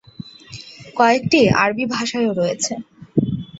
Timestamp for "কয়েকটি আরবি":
0.97-1.85